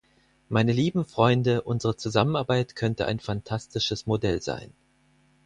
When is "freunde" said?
1.05-1.61